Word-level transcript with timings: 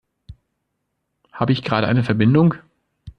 Habe 1.31 1.51
ich 1.51 1.61
gerade 1.61 1.85
eine 1.87 2.03
Verbindung? 2.03 2.55